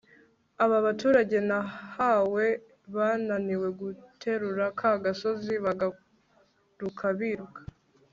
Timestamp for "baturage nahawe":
0.85-2.45